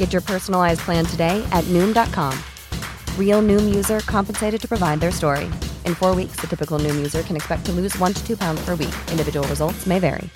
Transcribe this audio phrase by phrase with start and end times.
[0.00, 2.32] Get your personalized plan today at Noom.com.
[3.18, 5.44] Real Noom user compensated to provide their story.
[5.84, 8.64] In four weeks, the typical Noom user can expect to lose one to two pounds
[8.64, 8.94] per week.
[9.10, 10.30] Individual results may vary.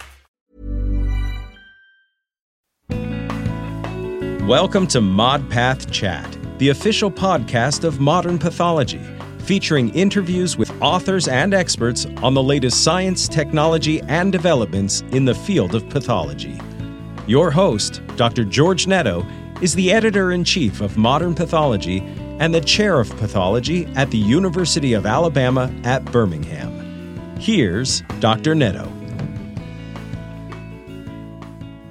[4.47, 9.01] Welcome to ModPath Chat, the official podcast of modern pathology,
[9.39, 15.35] featuring interviews with authors and experts on the latest science, technology, and developments in the
[15.35, 16.61] field of pathology.
[17.27, 18.45] Your host, Dr.
[18.45, 19.27] George Netto,
[19.65, 22.01] is the editor in chief of Modern Pathology
[22.39, 26.71] and the chair of pathology at the University of Alabama at Birmingham.
[27.41, 28.55] Here's Dr.
[28.55, 28.93] Netto.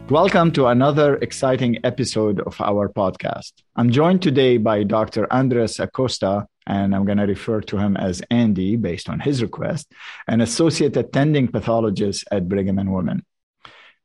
[0.08, 3.54] Welcome to another exciting episode of our podcast.
[3.76, 5.26] I'm joined today by Dr.
[5.34, 9.92] Andres Acosta, and I'm going to refer to him as Andy based on his request,
[10.28, 13.26] an associate attending pathologist at Brigham and Women.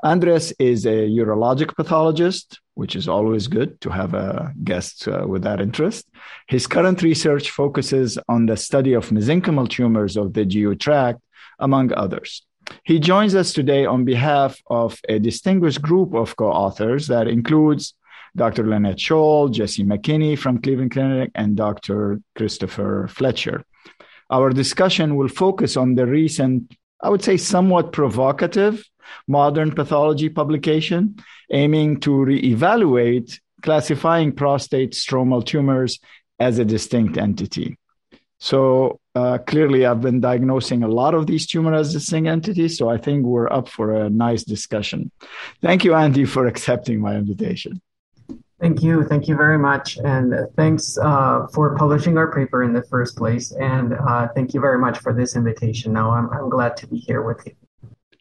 [0.02, 5.42] Andres is a urologic pathologist, which is always good to have a guest uh, with
[5.42, 6.06] that interest.
[6.46, 11.18] His current research focuses on the study of mesenchymal tumors of the GU tract,
[11.58, 12.46] among others.
[12.84, 17.94] He joins us today on behalf of a distinguished group of co authors that includes
[18.36, 18.64] Dr.
[18.64, 22.20] Lynette Sholl, Jesse McKenney from Cleveland Clinic, and Dr.
[22.36, 23.64] Christopher Fletcher.
[24.30, 28.84] Our discussion will focus on the recent, I would say, somewhat provocative
[29.26, 31.16] modern pathology publication
[31.50, 35.98] aiming to reevaluate classifying prostate stromal tumors
[36.38, 37.76] as a distinct entity.
[38.40, 42.78] So uh, clearly, I've been diagnosing a lot of these tumors as distinct entities.
[42.78, 45.10] So I think we're up for a nice discussion.
[45.60, 47.80] Thank you, Andy, for accepting my invitation.
[48.60, 49.04] Thank you.
[49.04, 49.98] Thank you very much.
[49.98, 53.52] And thanks uh, for publishing our paper in the first place.
[53.52, 55.92] And uh, thank you very much for this invitation.
[55.92, 57.67] Now, I'm, I'm glad to be here with you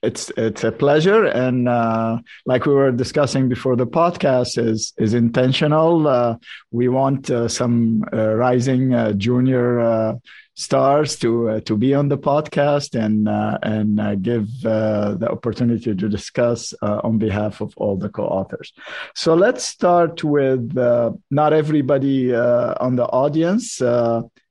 [0.04, 1.26] it's it's a pleasure.
[1.26, 6.08] And uh, like we were discussing before the podcast is is intentional.
[6.08, 6.38] Uh,
[6.72, 10.16] we want uh, some uh, rising uh, junior uh,
[10.54, 13.28] stars to to be on the podcast and
[13.64, 18.74] and give the opportunity to discuss on behalf of all the co-authors.
[19.14, 20.74] So let's start with
[21.30, 23.80] not everybody on the audience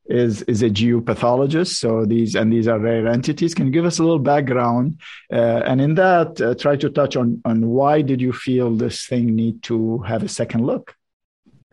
[0.09, 1.81] is is a GU pathologist.
[1.81, 3.55] So these and these are rare entities.
[3.55, 5.01] Can you give us a little background?
[5.33, 9.07] Uh, and in that, uh, try to touch on on why did you feel this
[9.07, 10.95] thing need to have a second look?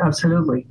[0.01, 0.65] Absolutely.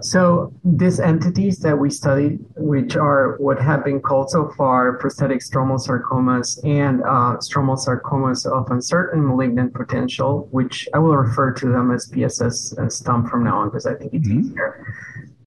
[0.00, 5.40] So these entities that we studied, which are what have been called so far prostatic
[5.40, 11.66] stromal sarcomas and uh, stromal sarcomas of uncertain malignant potential, which I will refer to
[11.66, 14.40] them as PSS and STUMP from now on because I think it's mm-hmm.
[14.40, 14.94] easier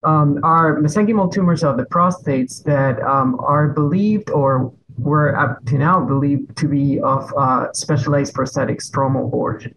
[0.05, 5.77] um, are mesenchymal tumors of the prostates that um, are believed or were up to
[5.77, 9.73] now believed to be of uh, specialized prostatic stromal origin.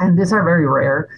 [0.00, 1.08] And these are very rare.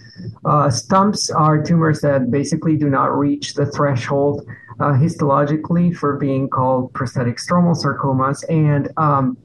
[0.43, 4.45] Uh, stumps are tumors that basically do not reach the threshold
[4.79, 9.37] uh, histologically for being called prostatic stromal sarcomas, and um,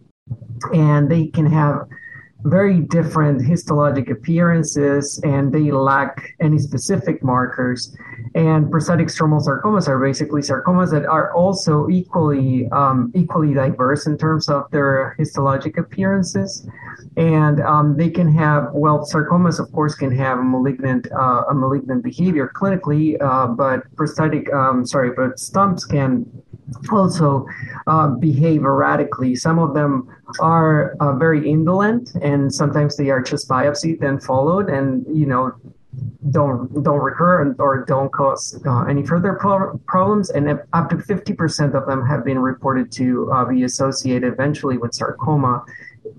[0.74, 1.86] and they can have
[2.44, 7.96] very different histologic appearances and they lack any specific markers.
[8.34, 14.16] And prostatic stromal sarcomas are basically sarcomas that are also equally um, equally diverse in
[14.18, 16.68] terms of their histologic appearances.
[17.16, 21.54] And um, they can have well, sarcomas of course can have a malignant uh, a
[21.54, 26.26] malignant behavior clinically, uh, but prostatic um, sorry, but stumps can
[26.90, 27.46] also
[27.86, 29.34] uh, behave erratically.
[29.34, 30.08] Some of them
[30.40, 35.52] are uh, very indolent, and sometimes they are just biopsied then followed, and you know
[36.30, 40.30] don't don't recur or don't cause uh, any further pro- problems.
[40.30, 44.94] And up to 50% of them have been reported to uh, be associated eventually with
[44.94, 45.64] sarcoma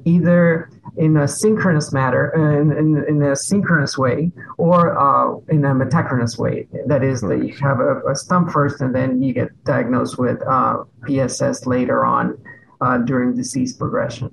[0.06, 5.74] either in a synchronous matter, in, in, in a synchronous way, or uh, in a
[5.74, 6.68] metachronous way.
[6.88, 10.42] That is, that you have a, a, stump first, and then you get diagnosed with
[10.48, 12.38] uh, PSS later on
[12.82, 14.32] uh, during disease progression.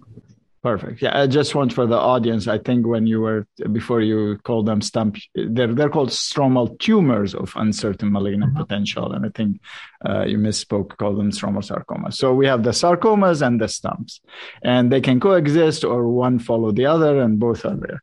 [0.66, 1.00] Perfect.
[1.00, 2.48] Yeah, I just want for the audience.
[2.48, 7.36] I think when you were before you called them stump, they're they're called stromal tumors
[7.36, 8.62] of uncertain malignant mm-hmm.
[8.62, 9.60] potential, and I think
[10.04, 12.14] uh, you misspoke, called them stromal sarcomas.
[12.14, 14.20] So we have the sarcomas and the stumps,
[14.60, 18.00] and they can coexist or one follow the other, and both are there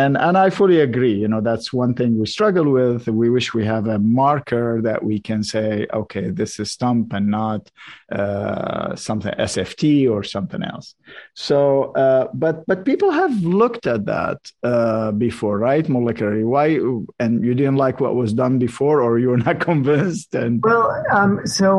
[0.00, 3.06] and and i fully agree you know that's one thing we struggle with.
[3.08, 7.26] We wish we have a marker that we can say okay this is stump and
[7.30, 7.70] not
[8.10, 10.94] uh, something sft or something else.
[11.34, 11.56] So
[12.04, 16.44] uh, but but people have looked at that uh, before right molecularly?
[16.54, 16.66] Why
[17.22, 20.34] and you didn't like what was done before or you were not convinced?
[20.34, 21.70] And well um, so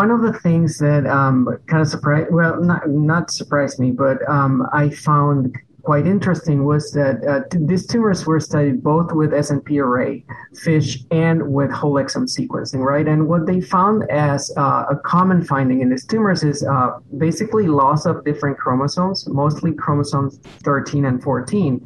[0.00, 1.36] one of the things that um,
[1.68, 6.92] kind of surprised well not not surprised me but um, i found quite interesting was
[6.92, 10.24] that uh, these tumors were studied both with SNP array,
[10.62, 13.06] FISH, and with whole exome sequencing, right?
[13.06, 17.66] And what they found as uh, a common finding in these tumors is uh, basically
[17.66, 21.84] loss of different chromosomes, mostly chromosomes 13 and 14.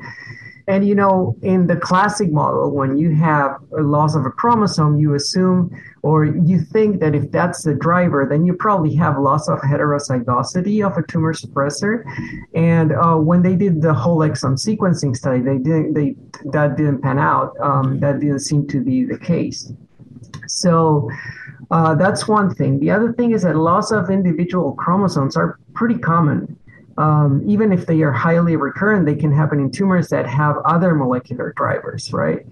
[0.68, 4.98] And you know, in the classic model, when you have a loss of a chromosome,
[4.98, 5.70] you assume
[6.02, 10.84] or you think that if that's the driver, then you probably have loss of heterozygosity
[10.84, 12.04] of a tumor suppressor.
[12.54, 16.16] And uh, when they did the whole exome sequencing study, they didn't they
[16.46, 17.54] that didn't pan out.
[17.60, 19.72] Um, that didn't seem to be the case.
[20.46, 21.10] So.
[21.68, 22.78] Uh, that's one thing.
[22.78, 26.56] The other thing is that loss of individual chromosomes are pretty common
[26.98, 30.94] um, even if they are highly recurrent, they can happen in tumors that have other
[30.94, 32.46] molecular drivers, right?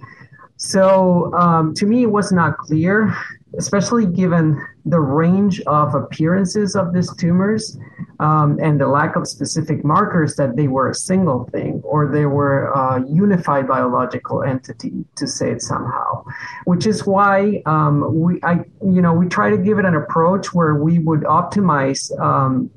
[0.56, 3.14] So um, to me, it was not clear,
[3.58, 7.76] especially given the range of appearances of these tumors
[8.20, 12.26] um, and the lack of specific markers that they were a single thing or they
[12.26, 16.25] were a unified biological entity, to say it somehow.
[16.64, 20.55] Which is why um, we, I, you know, we try to give it an approach
[20.55, 22.70] where we would optimize um,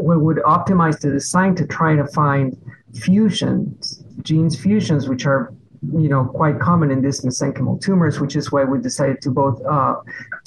[0.00, 2.56] we would optimize the design to try to find
[2.94, 5.52] fusions, genes fusions, which are
[5.92, 9.64] you know quite common in these mesenchymal tumors, which is why we decided to both
[9.64, 9.96] uh,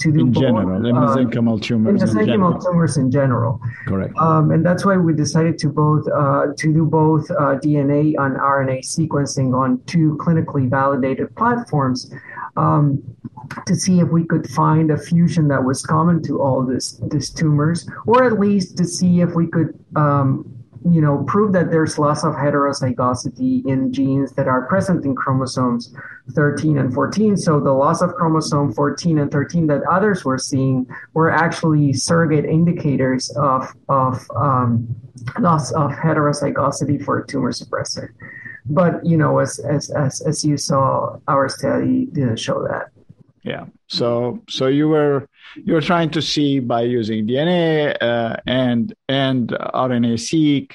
[0.00, 2.02] to do in both, general uh, mesenchymal tumors.
[2.02, 3.60] In mesenchymal in tumors in general.
[3.86, 4.16] Correct.
[4.18, 8.36] Um, and that's why we decided to both uh, to do both uh, DNA and
[8.36, 12.12] RNA sequencing on two clinically validated platforms.
[12.56, 13.02] Um,
[13.66, 17.30] to see if we could find a fusion that was common to all this these
[17.30, 21.98] tumors, or at least to see if we could um, you know, prove that there's
[21.98, 25.94] loss of heterozygosity in genes that are present in chromosomes
[26.32, 27.36] 13 and 14.
[27.36, 32.44] So the loss of chromosome 14 and 13 that others were seeing were actually surrogate
[32.44, 34.88] indicators of, of um,
[35.40, 38.10] loss of heterozygosity for a tumor suppressor.
[38.66, 42.90] But, you know, as, as, as, as you saw, our study didn't show that.
[43.48, 43.64] Yeah.
[43.86, 50.74] So, so you were you're trying to see by using DNA uh, and and RNA-seq,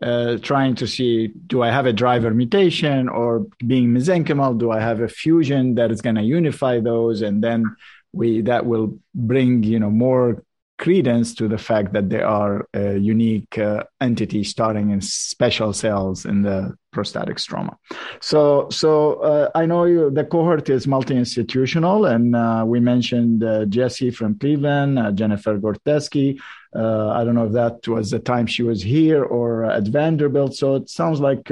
[0.00, 4.80] uh, trying to see do I have a driver mutation or being mesenchymal, do I
[4.80, 7.64] have a fusion that is going to unify those, and then
[8.12, 10.44] we that will bring you know more
[10.78, 16.24] credence to the fact that they are a unique uh, entity starting in special cells
[16.24, 17.76] in the prostatic stroma.
[18.20, 23.66] So, so uh, I know you, the cohort is multi-institutional, and uh, we mentioned uh,
[23.66, 26.40] Jesse from Cleveland, uh, Jennifer Gordetsky.
[26.74, 30.54] Uh, I don't know if that was the time she was here or at Vanderbilt.
[30.54, 31.50] So it sounds like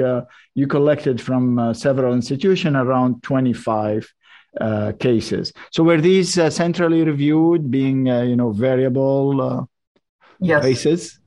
[0.53, 4.11] you collected from several institutions around 25
[4.59, 5.51] uh, cases.
[5.71, 9.63] So were these uh, centrally reviewed, being uh, you know variable uh,
[10.39, 10.63] yes.
[10.63, 11.19] cases?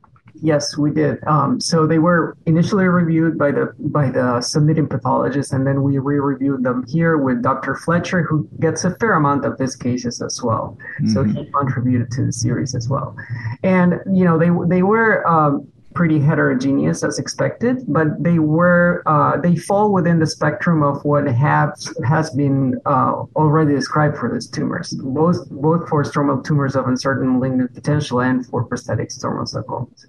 [0.42, 1.22] Yes, we did.
[1.26, 5.98] Um, so they were initially reviewed by the by the submitting pathologist, and then we
[5.98, 7.74] re-reviewed them here with Dr.
[7.74, 10.76] Fletcher, who gets a fair amount of these cases as well.
[11.00, 11.08] Mm-hmm.
[11.12, 13.16] So he contributed to the series as well.
[13.62, 19.40] And you know, they they were um, pretty heterogeneous as expected, but they were uh,
[19.40, 21.72] they fall within the spectrum of what have
[22.06, 27.32] has been uh, already described for these tumors, both both for stromal tumors of uncertain
[27.32, 30.06] malignant potential and for prostatic stromal sarcomas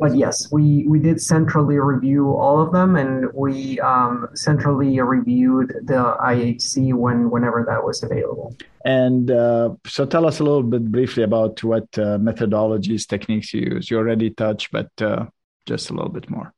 [0.00, 5.68] but yes, we, we did centrally review all of them, and we um, centrally reviewed
[5.84, 8.56] the IHC when whenever that was available.
[8.84, 13.74] And uh, so, tell us a little bit briefly about what uh, methodologies, techniques you
[13.74, 13.90] use.
[13.90, 15.26] You already touched, but uh,
[15.66, 16.54] just a little bit more.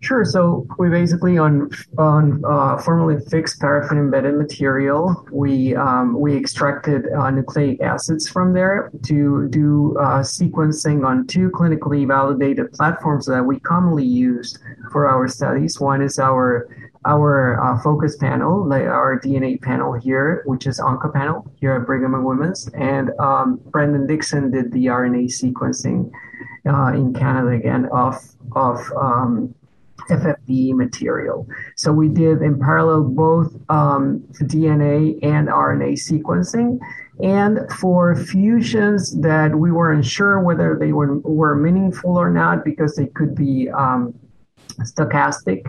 [0.00, 0.24] Sure.
[0.24, 7.06] So we basically on on uh, formalin fixed paraffin embedded material, we um, we extracted
[7.12, 13.42] uh, nucleic acids from there to do uh, sequencing on two clinically validated platforms that
[13.42, 14.56] we commonly use
[14.92, 15.80] for our studies.
[15.80, 16.68] One is our
[17.04, 22.14] our uh, focus panel, like our DNA panel here, which is OncoPanel here at Brigham
[22.14, 26.12] and Women's, and um, Brendan Dickson did the RNA sequencing
[26.68, 28.14] uh, in Canada again of
[28.52, 29.54] of um,
[30.10, 31.46] FFPE material.
[31.76, 36.78] So we did in parallel both um, DNA and RNA sequencing.
[37.22, 42.94] And for fusions that we weren't sure whether they were, were meaningful or not because
[42.94, 44.14] they could be um,
[44.82, 45.66] stochastic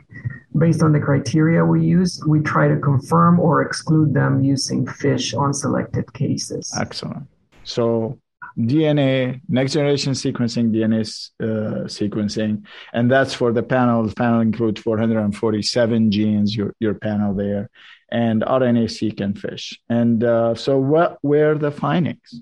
[0.58, 5.34] based on the criteria we use, we try to confirm or exclude them using FISH
[5.34, 6.74] on selected cases.
[6.80, 7.28] Excellent.
[7.64, 8.20] So
[8.60, 11.02] DNA, next generation sequencing, DNA
[11.42, 12.64] uh, sequencing,
[12.94, 14.04] and that's for the panel.
[14.04, 17.70] The panel includes 447 genes, your, your panel there,
[18.12, 19.80] and RNA-seq and FISH.
[19.90, 22.42] And uh, so, what were the findings?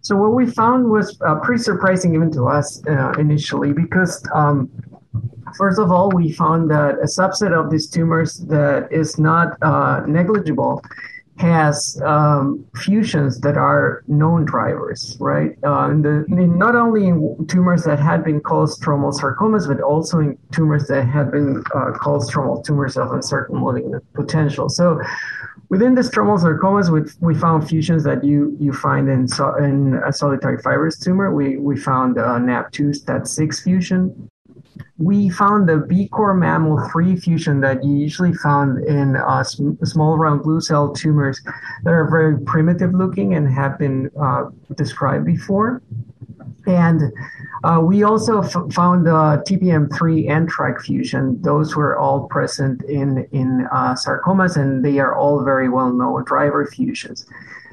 [0.00, 4.70] So, what we found was uh, pretty surprising even to us uh, initially, because um,
[5.56, 10.02] first of all, we found that a subset of these tumors that is not uh,
[10.06, 10.82] negligible
[11.38, 15.56] has um, fusions that are known drivers, right?
[15.64, 19.80] Uh, in the, in not only in tumors that had been called stromal sarcomas, but
[19.82, 24.68] also in tumors that had been uh, called stromal tumors of uncertain malignant potential.
[24.68, 25.00] So
[25.68, 30.00] within the stromal sarcomas, we, we found fusions that you, you find in, so, in
[30.06, 31.34] a solitary fibrous tumor.
[31.34, 34.30] We, we found a NAB2 STAT6 fusion
[34.98, 40.92] we found the BCOR-MAML3 fusion that you usually found in uh, small round blue cell
[40.92, 41.40] tumors
[41.84, 45.82] that are very primitive looking and have been uh, described before.
[46.66, 47.12] And
[47.62, 51.40] uh, we also f- found the TPM3 NTRK fusion.
[51.42, 56.24] Those were all present in, in uh, sarcomas, and they are all very well known
[56.24, 57.26] driver fusions.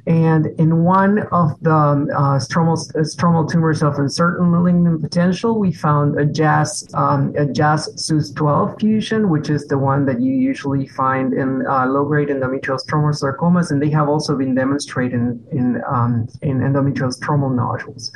[0.05, 5.57] And in one of the um, uh, stromal, uh, stromal tumors of uncertain malignant potential,
[5.57, 10.33] we found a JAS, um, a JAS SUZ12 fusion, which is the one that you
[10.33, 15.43] usually find in uh, low-grade endometrial stromal sarcomas, and they have also been demonstrated in
[15.51, 18.11] in, um, in endometrial stromal nodules.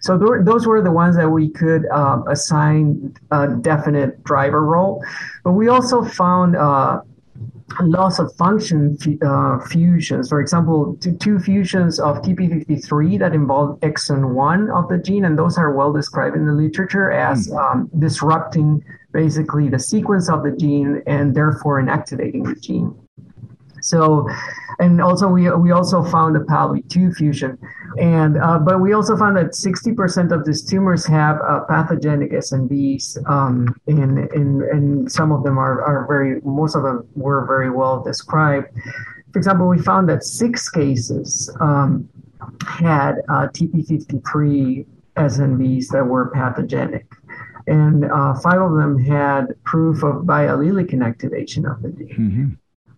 [0.00, 5.04] So th- those were the ones that we could uh, assign a definite driver role,
[5.42, 7.00] but we also found uh,
[7.80, 10.28] loss of function uh, fusions.
[10.28, 15.38] For example, two, two, fusions of TP53 that involve exon 1 of the gene, and
[15.38, 17.58] those are well described in the literature as mm.
[17.58, 22.94] um, disrupting basically the sequence of the gene and therefore inactivating the gene.
[23.84, 24.26] So,
[24.78, 27.58] and also we we also found a PALB2 fusion,
[28.00, 33.28] and uh, but we also found that 60% of these tumors have uh, pathogenic SNVs,
[33.28, 37.70] um, and, and and some of them are are very most of them were very
[37.70, 38.68] well described.
[39.32, 42.08] For example, we found that six cases um,
[42.66, 44.86] had uh, TP53
[45.16, 47.06] SNVs that were pathogenic
[47.66, 52.16] and uh, five of them had proof of biallelic inactivation of the gene.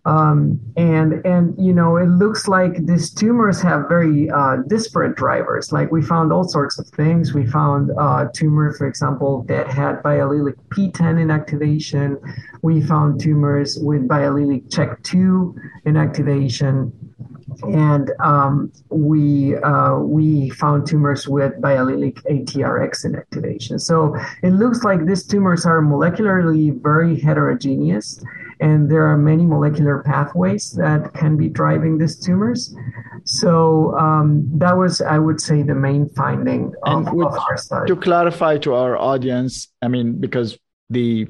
[0.07, 5.73] Um, and and you know it looks like these tumors have very uh, disparate drivers.
[5.73, 7.33] Like we found all sorts of things.
[7.33, 12.21] We found uh, tumors, for example, that had biallelic PTEN inactivation.
[12.61, 16.93] We found tumors with biallelic CHEK2 inactivation
[17.63, 23.79] and um, we uh, we found tumors with biallelic ATRX inactivation.
[23.79, 28.23] So it looks like these tumors are molecularly very heterogeneous,
[28.59, 32.75] and there are many molecular pathways that can be driving these tumors.
[33.25, 37.87] So um, that was, I would say, the main finding of, of our study.
[37.87, 40.57] To clarify to our audience, I mean, because
[40.89, 41.27] the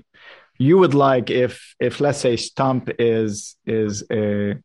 [0.60, 4.55] you would like if if let's say stump is is a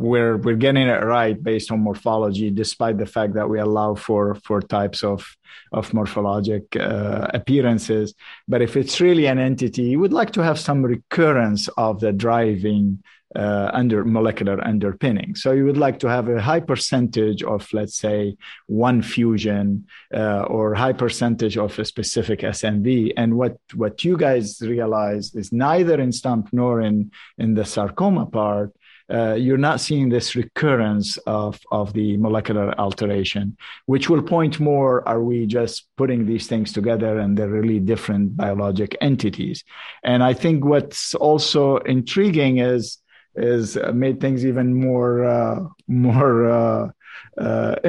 [0.00, 4.34] we're we're getting it right based on morphology, despite the fact that we allow for
[4.46, 5.36] for types of
[5.72, 8.14] of morphologic uh, appearances.
[8.48, 12.12] But if it's really an entity, you would like to have some recurrence of the
[12.12, 13.02] driving
[13.36, 15.34] uh, under molecular underpinning.
[15.36, 20.42] So you would like to have a high percentage of, let's say, one fusion uh,
[20.42, 23.12] or high percentage of a specific SNV.
[23.16, 28.26] And what what you guys realize is neither in stump nor in in the sarcoma
[28.26, 28.72] part
[29.12, 35.06] uh, you're not seeing this recurrence of, of the molecular alteration, which will point more
[35.08, 39.64] are we just putting these things together and they're really different biologic entities?
[40.04, 42.98] And I think what's also intriguing is
[43.36, 46.88] is made things even more uh, more uh, uh,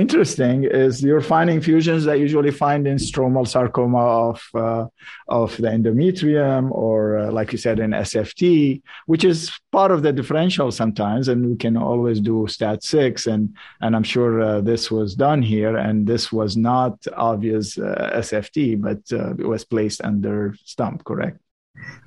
[0.01, 4.85] interesting is you're finding fusions that usually find in stromal sarcoma of uh,
[5.27, 9.37] of the endometrium or uh, like you said in sft which is
[9.71, 13.43] part of the differential sometimes and we can always do stat 6 and
[13.81, 16.93] and i'm sure uh, this was done here and this was not
[17.31, 21.37] obvious uh, sft but uh, it was placed under stump correct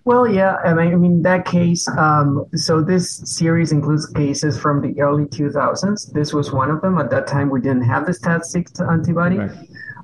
[0.05, 1.89] well, yeah, I mean, I mean that case.
[1.89, 6.13] Um, so this series includes cases from the early 2000s.
[6.13, 6.99] This was one of them.
[6.99, 9.39] At that time, we didn't have the STAT6 antibody.
[9.39, 9.57] Right.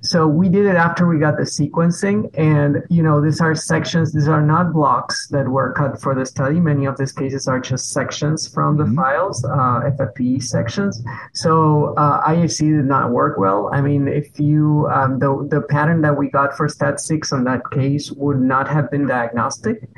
[0.02, 2.30] So we did it after we got the sequencing.
[2.34, 6.24] And, you know, these are sections, these are not blocks that were cut for the
[6.24, 6.60] study.
[6.60, 8.96] Many of these cases are just sections from the mm-hmm.
[8.96, 11.02] files, uh, FFPE sections.
[11.34, 13.70] So uh, IHC did not work well.
[13.72, 17.62] I mean, if you, um, the, the pattern that we got for STAT6 on that
[17.70, 19.88] case would not have been diagnostic.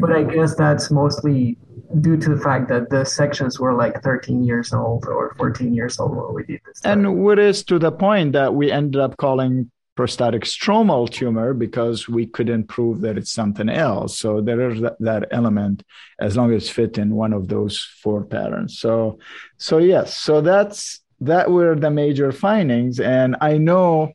[0.00, 1.56] But I guess that's mostly
[2.00, 5.98] due to the fact that the sections were like 13 years old or 14 years
[5.98, 6.80] old when we did this.
[6.84, 12.08] And what is to the point that we ended up calling prostatic stromal tumor because
[12.08, 14.16] we couldn't prove that it's something else.
[14.16, 15.82] So there is that, that element
[16.18, 18.78] as long as fit in one of those four patterns.
[18.78, 19.18] So,
[19.58, 22.98] so yes, so that's that were the major findings.
[22.98, 24.12] And I know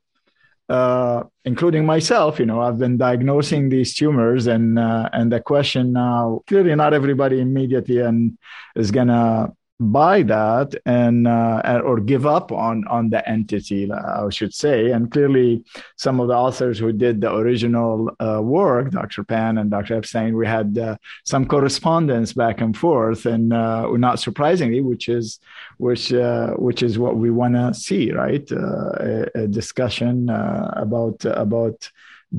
[0.70, 5.94] uh, including myself, you know, I've been diagnosing these tumors, and uh, and the question
[5.94, 8.38] now clearly not everybody immediately and
[8.76, 14.54] is gonna buy that and uh, or give up on on the entity i should
[14.54, 14.92] say.
[14.92, 15.64] And clearly
[15.98, 20.36] some of the authors who did the original uh, work dr pan and dr epstein
[20.36, 25.40] we had uh, some correspondence back and forth and uh, not surprisingly which is
[25.78, 28.50] which uh, which is what we want to see right?
[28.52, 31.90] Uh, a, a, discussion about about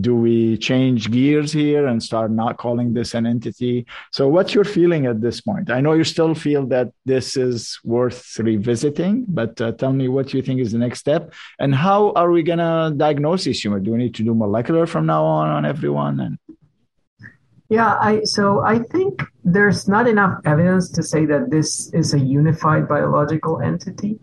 [0.00, 3.87] do we change gears here and start not calling this an entity?
[4.12, 5.71] So what's your feeling at this point?
[5.71, 10.33] I know you still feel that this is worth revisiting but uh, tell me what
[10.35, 11.33] you think is the next step.
[11.59, 13.81] And how are we going to diagnose this tumor?
[13.81, 16.21] Do we need to do molecular from now on on everyone?
[16.21, 16.38] And
[17.69, 22.19] yeah, I so I think there's not enough evidence to say that this is a
[22.19, 24.21] unified biological entity.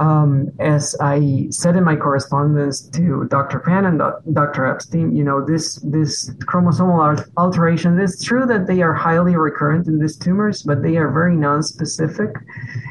[0.00, 3.60] Um, as I said in my correspondence to Dr.
[3.60, 4.00] Pan and
[4.32, 4.66] Dr.
[4.66, 7.98] Epstein, you know, this this chromosomal alteration.
[8.00, 12.34] It's true that they are highly recurrent in these tumors, but they are very non-specific.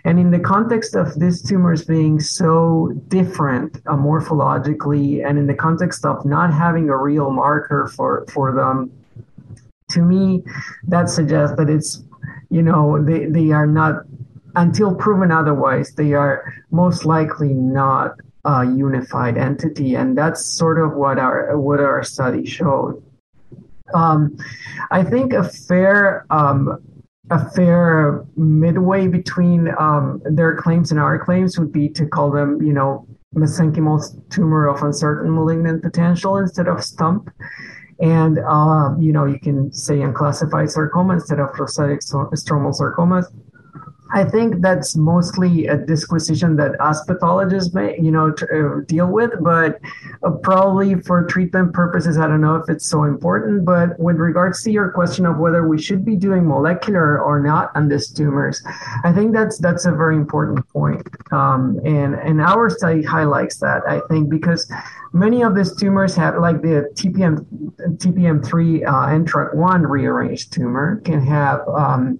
[0.06, 5.56] And in the context of these tumors being so different uh, morphologically, and in the
[5.56, 8.92] context of not having a real marker for for them
[9.89, 10.43] to me,
[10.87, 12.03] that suggests that it's,
[12.49, 14.03] you know, they, they are not,
[14.55, 19.95] until proven otherwise, they are most likely not a unified entity.
[19.95, 23.03] And that's sort of what our, what our study showed.
[23.93, 24.37] Um,
[24.91, 26.81] I think a fair, um,
[27.31, 32.61] a fair midway between um, their claims and our claims would be to call them,
[32.61, 37.29] you know, mesenchymal tumor of uncertain malignant potential instead of stump.
[38.01, 43.25] And, um, you know, you can say unclassified sarcoma instead of prostatic stromal sarcomas.
[44.12, 49.31] I think that's mostly a disquisition that us pathologists may, you know, uh, deal with,
[49.42, 49.79] but
[50.24, 53.66] uh, probably for treatment purposes, I don't know if it's so important.
[53.66, 57.72] But with regards to your question of whether we should be doing molecular or not
[57.75, 58.64] on these tumors,
[59.03, 61.07] I think that's that's a very important point.
[61.31, 64.72] Um, and and our study highlights that I think because
[65.13, 67.45] many of these tumors have like the TPM
[67.98, 72.19] TPM3 uh, NTRK1 rearranged tumor can have um,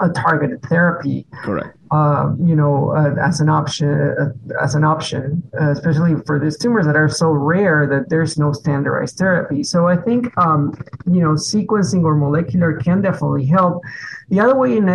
[0.00, 1.26] a targeted therapy.
[1.42, 1.76] Correct.
[1.94, 6.58] Uh, you know, uh, as an option, uh, as an option, uh, especially for these
[6.58, 9.62] tumors that are so rare that there's no standardized therapy.
[9.62, 10.60] So I think, um,
[11.06, 13.80] you know, sequencing or molecular can definitely help.
[14.28, 14.86] The other way, in,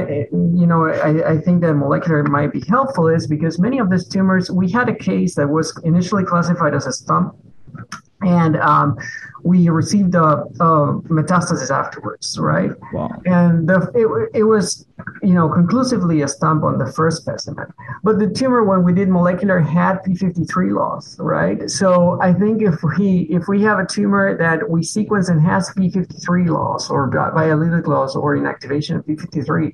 [0.61, 4.05] you know, I, I think that molecular might be helpful is because many of these
[4.05, 7.33] tumors, we had a case that was initially classified as a stump
[8.21, 8.97] and um,
[9.43, 12.71] we received a, a, metastasis afterwards, right?
[12.93, 13.09] Wow.
[13.25, 14.85] And the, it, it was,
[15.23, 17.67] you know, conclusively a stump on the first specimen.
[18.03, 21.69] But the tumor, when we did molecular, had p53 loss, right?
[21.69, 25.69] So I think if we if we have a tumor that we sequence and has
[25.69, 29.73] p53 loss or biallelic loss or inactivation of p53,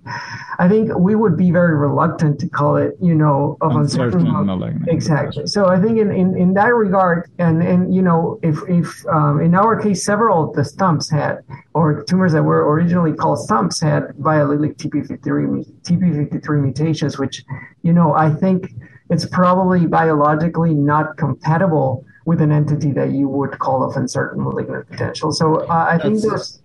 [0.59, 4.27] I think we would be very reluctant to call it, you know, of uncertain.
[4.27, 5.47] uncertain exactly.
[5.47, 9.41] So I think in, in, in that regard, and and you know, if if um,
[9.41, 11.39] in our case, several of the stumps had,
[11.73, 17.43] or tumors that were originally called stumps had biallelic TP53, TP53 mutations, which,
[17.81, 18.73] you know, I think
[19.09, 24.89] it's probably biologically not compatible with an entity that you would call of uncertain malignant
[24.89, 25.31] potential.
[25.31, 26.61] So uh, I think that's,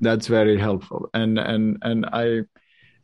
[0.00, 1.10] that's very helpful.
[1.12, 2.42] And, and, and I,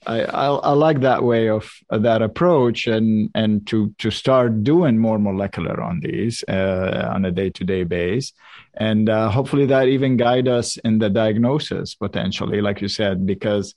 [0.07, 4.63] I, I, I like that way of uh, that approach, and and to to start
[4.63, 8.33] doing more molecular on these uh, on a day to day base,
[8.75, 13.75] and uh, hopefully that even guide us in the diagnosis potentially, like you said, because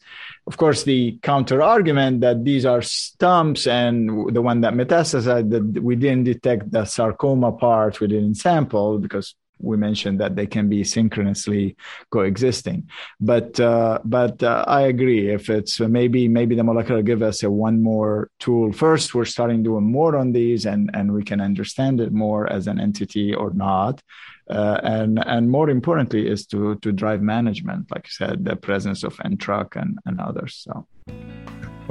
[0.48, 5.84] of course the counter argument that these are stumps and the one that metastasized that
[5.84, 10.70] we didn't detect the sarcoma part we didn't sample because we mentioned that they can
[10.70, 11.76] be synchronously
[12.10, 12.90] coexisting.
[13.20, 15.30] But uh, but uh, I agree.
[15.30, 18.72] If it's uh, maybe maybe the molecular give us a one more tool.
[18.72, 22.68] First, we're starting doing more on these, and and we can understand it more as
[22.68, 24.02] an entity or not.
[24.50, 29.04] Uh, and and more importantly is to to drive management, like you said, the presence
[29.04, 30.56] of NTRK and, and others.
[30.66, 30.88] So.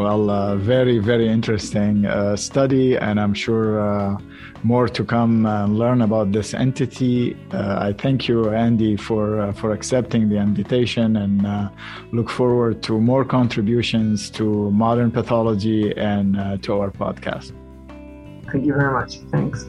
[0.01, 4.17] Well, uh, very, very interesting uh, study, and I'm sure uh,
[4.63, 7.37] more to come and learn about this entity.
[7.53, 11.69] Uh, I thank you, Andy, for uh, for accepting the invitation, and uh,
[12.13, 17.53] look forward to more contributions to modern pathology and to our podcast.
[18.51, 19.19] Thank you very much.
[19.31, 19.69] Thanks.